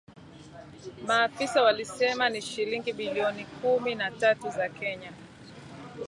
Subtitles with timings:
[1.07, 5.11] Maafisa walisema ni shilingi bilioni kumi na tatu za Kenya